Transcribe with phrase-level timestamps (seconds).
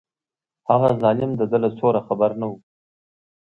[0.69, 2.53] هغه ظالم د ده له سوره خبر نه و.